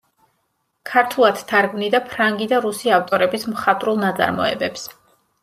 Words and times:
ქართულად 0.91 1.43
თარგმნიდა 1.51 1.99
ფრანგი 2.13 2.47
და 2.55 2.63
რუსი 2.65 2.95
ავტორების 2.99 3.47
მხატვრულ 3.53 4.03
ნაწარმოებებს. 4.07 4.89